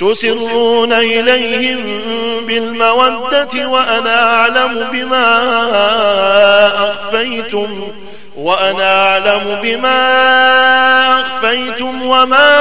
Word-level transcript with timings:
تسرون 0.00 0.92
إليهم 0.92 1.78
بالمودة 2.46 3.68
وأنا 3.68 4.34
أعلم 4.34 4.88
بما 4.92 5.26
أخفيتم 6.90 7.88
وأنا 8.36 9.10
أعلم 9.10 9.58
بما 9.62 10.00
أخفيتم 11.20 12.06
وما 12.06 12.56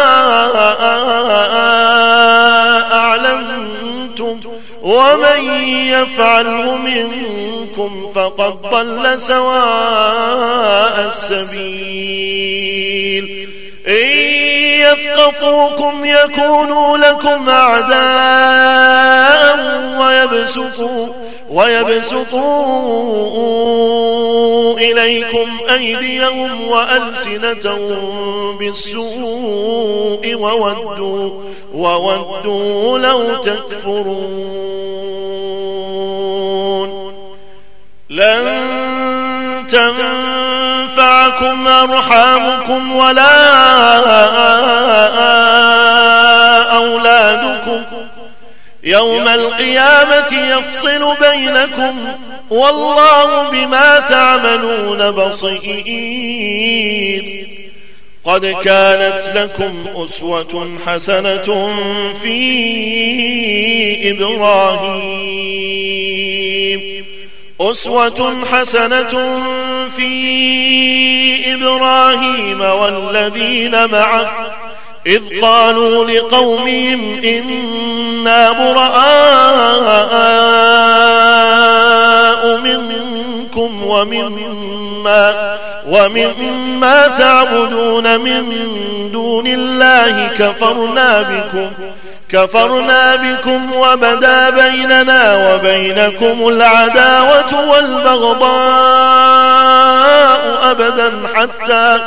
أعلمتم 2.94 4.40
ومن 4.82 5.44
يفعله 5.70 6.78
منكم 6.78 8.12
فقد 8.16 8.62
ضل 8.62 9.22
سواء 9.22 11.08
السبيل. 11.08 12.36
يثقفوكم 15.06 16.06
يكونوا 16.06 16.98
لكم 16.98 17.50
أعداء 17.50 19.06
ويبسطوا 20.00 21.08
ويبسطوا 21.50 22.86
إليكم 24.80 25.58
أيديهم 25.74 26.68
وألسنتهم 26.68 28.58
بالسوء 28.58 30.36
وودوا 30.36 31.30
وودوا 31.74 32.98
لو 33.00 33.36
تكفرون. 33.36 34.66
لن 38.10 39.66
تنفعكم 41.26 41.68
أرحامكم 41.68 42.96
ولا 42.96 43.36
أولادكم 46.78 47.84
يوم 48.84 49.28
القيامة 49.28 50.34
يفصل 50.34 51.16
بينكم 51.22 52.08
والله 52.50 53.50
بما 53.50 54.00
تعملون 54.00 55.12
بصير 55.12 55.86
قد 58.24 58.46
كانت 58.46 59.22
لكم 59.36 59.86
أسوة 59.96 60.78
حسنة 60.86 61.74
في 62.24 62.36
إبراهيم 64.12 65.66
أسوة 67.62 68.46
حسنة 68.52 69.44
في 69.98 71.54
إبراهيم 71.54 72.62
والذين 72.62 73.92
معه 73.92 74.32
إذ 75.06 75.42
قالوا 75.42 76.06
لقومهم 76.06 77.22
إنا 77.24 78.52
براء 78.52 79.06
منكم 82.62 83.84
ومما 83.84 85.56
ومما 85.88 87.08
تعبدون 87.08 88.20
من 88.20 88.66
دون 89.12 89.48
الله 89.48 90.28
كفرنا 90.28 91.22
بكم 91.22 91.70
كفرنا 92.30 93.16
بكم 93.16 93.76
وبدا 93.76 94.50
بيننا 94.50 95.54
وبينكم 95.54 96.48
العداوة 96.48 97.70
والبغضاء. 97.70 99.45
أبدا 100.72 101.12
حتى 101.36 102.00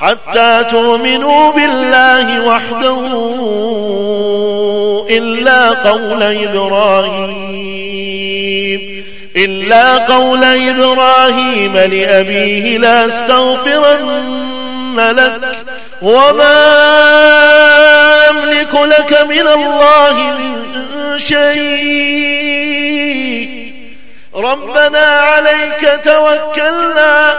حتى 0.00 0.64
تؤمنوا 0.70 1.52
بالله 1.52 2.46
وحده 2.46 3.00
إلا 5.10 5.68
قول 5.68 6.22
إبراهيم 6.22 7.40
إلا 9.36 9.96
قول 9.96 10.44
إبراهيم 10.44 11.76
لأبيه 11.76 12.78
لا 12.78 13.06
أستغفرن 13.06 15.00
لك 15.16 15.40
وما 16.02 16.60
أملك 18.30 18.74
لك 18.74 19.20
من 19.28 19.46
الله 19.48 20.14
من 20.14 21.18
شيء. 21.18 22.30
ربنا 24.34 25.06
عليك 25.06 26.00
توكلنا 26.04 27.29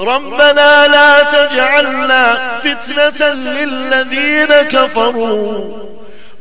ربنا 0.00 0.88
لا 0.88 1.22
تجعلنا 1.22 2.38
فتنة 2.64 3.28
للذين 3.32 4.46
كفروا. 4.46 5.76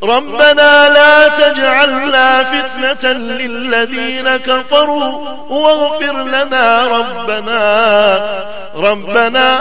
ربنا 0.03 0.90
لا 0.90 1.28
تجعلنا 1.28 2.44
فتنة 2.44 3.12
للذين 3.12 4.38
كفروا. 4.38 5.28
واغفر 5.50 6.24
لنا 6.24 6.88
ربنا. 6.88 7.59
ربنا 8.75 9.59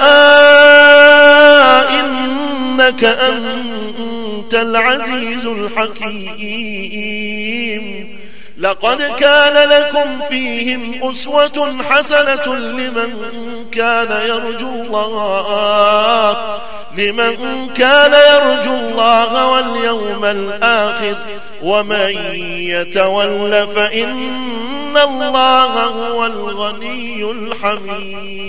إنك 1.90 3.04
أنت 3.04 3.77
العزيز 4.54 5.46
الحكيم. 5.46 6.98
لقد 8.58 9.02
كان 9.02 9.68
لكم 9.68 10.20
فيهم 10.28 11.10
أسوة 11.10 11.82
حسنة 11.82 12.54
لمن 12.54 13.14
كان 13.72 14.20
يرجو 14.28 14.82
الله. 14.82 16.58
لمن 16.98 17.68
كان 17.76 18.12
يرجو 18.12 18.74
الله 18.74 19.50
واليوم 19.50 20.24
الآخر. 20.24 21.16
ومن 21.62 22.10
يتول 22.44 23.66
فإن 23.66 24.96
الله 24.96 25.84
هو 25.84 26.26
الغني 26.26 27.30
الحميد. 27.30 28.48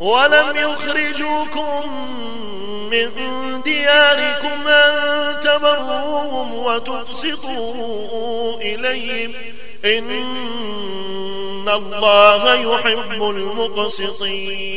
ولم 0.00 0.56
يخرجوكم 0.56 1.90
من 2.90 3.10
دياركم 3.62 4.68
أن 4.68 5.40
تبروهم 5.40 6.54
وتقسطوا 6.54 7.74
إليهم. 8.60 9.32
إن 9.84 11.68
الله 11.68 12.54
يحب 12.54 13.22
المقسطين. 13.22 14.68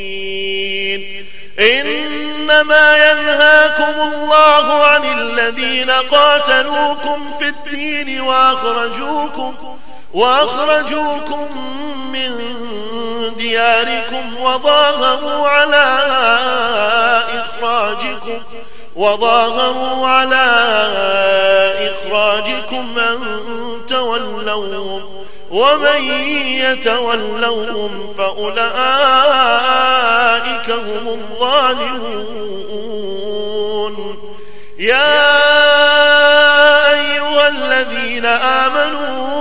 إنما 1.60 3.12
ينهاكم 3.12 4.02
الله 4.14 4.84
عن 4.84 5.20
الذين 5.20 5.92
قاتلوكم 5.92 7.34
في 7.40 7.48
الدين 7.48 8.22
وأخرجوكم 8.22 9.56
وأخرجوكم 10.14 11.48
من 12.12 12.32
دياركم 13.42 14.26
وظاهروا 14.42 15.48
على 15.48 15.86
إخراجكم 17.42 18.42
وظاهروا 18.96 20.08
على 20.08 20.46
إخراجكم 21.92 23.00
أن 23.00 23.20
تولوهم 23.88 25.24
ومن 25.52 26.04
يتولوهم 26.66 28.14
فأولئك 28.18 28.68
هم 30.70 31.08
الظالمون. 31.08 32.52
يا 34.80 35.32
أيها 36.92 37.48
الذين 37.48 38.26
آمنوا 38.26 39.41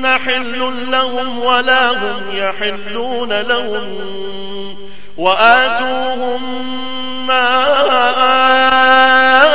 هن 0.00 0.18
حل 0.18 0.90
لهم 0.90 1.38
ولا 1.38 1.90
هم 1.90 2.22
يحلون 2.32 3.40
لهم 3.40 3.98
وآتوهم 5.16 6.66
ما 7.26 7.66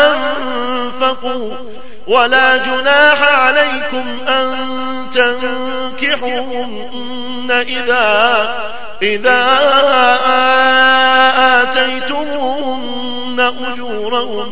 أنفقوا 0.08 1.52
ولا 2.08 2.58
جناح 2.58 3.38
عليكم 3.38 4.18
أن 4.28 4.56
تنكحوهن 6.02 7.52
إذا 7.52 8.56
إذا 9.02 9.60
آتيتموهن 11.64 13.40
أجورهن 13.40 14.52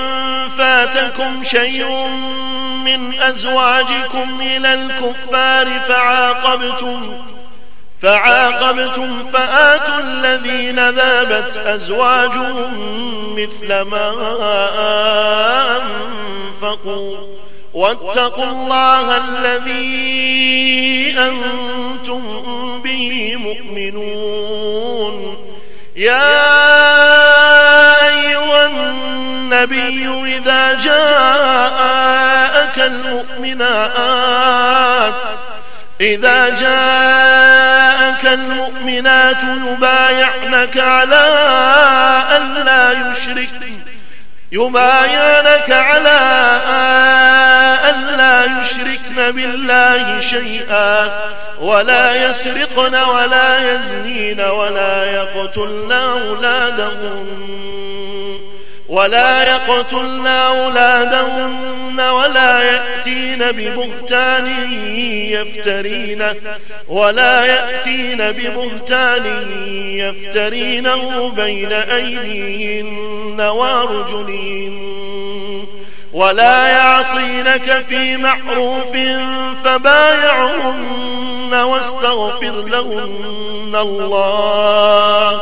فاتكم 0.61 1.43
شيء 1.43 2.07
من 2.85 3.13
أزواجكم 3.21 4.41
إلى 4.41 4.73
الكفار 4.73 5.67
فعاقبتم 5.87 7.23
فعاقبتم 8.01 9.31
فآتوا 9.33 9.99
الذين 9.99 10.89
ذابت 10.89 11.57
أزواجهم 11.57 12.73
مثل 13.35 13.81
ما 13.81 14.11
أنفقوا. 15.81 17.17
واتقوا 17.73 18.45
الله 18.45 19.17
الذي 19.17 19.95
أنتم 21.17 22.21
به 22.81 23.35
مؤمنون. 23.35 25.15
يا 25.95 26.51
أيها 28.07 28.67
النبي 29.63 30.37
إذا 30.37 30.73
جاءك 30.73 32.77
المؤمنات 32.77 33.93
إذا 36.01 36.49
جاءك 36.49 38.33
المؤمنات 38.33 39.43
يبايعنك 39.43 40.77
على 40.77 41.29
أن 42.37 42.53
لا 42.53 42.91
يشركن 42.91 43.79
يبايعنك 44.51 45.71
على 45.71 46.19
أن 47.89 48.17
لا 48.17 48.45
يشركن 48.45 49.31
بالله 49.31 50.19
شيئا 50.19 51.09
ولا 51.59 52.29
يسرقن 52.29 52.95
ولا 52.95 53.73
يزنين 53.73 54.41
ولا 54.41 55.05
يقتلن 55.05 55.91
أولادهن 55.91 57.51
ولا 58.91 59.43
يقتلن 59.43 60.27
أولادهن 60.27 61.99
ولا 61.99 62.61
يأتين 62.61 63.39
ببهتان 63.39 64.47
يفترينه 65.31 66.35
ولا 66.87 67.45
يأتين 67.45 68.17
ببهتان 68.17 69.45
يفترينه 69.97 71.29
بين 71.29 71.71
أيديهن 71.71 73.41
وأرجلهن 73.41 74.81
ولا 76.13 76.67
يعصينك 76.67 77.85
في 77.89 78.17
معروف 78.17 78.91
فبايعهن 79.63 81.53
واستغفر 81.53 82.51
لهن 82.67 83.75
الله 83.75 85.41